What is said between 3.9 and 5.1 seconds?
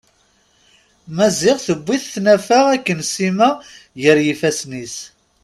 gar yifasen-is.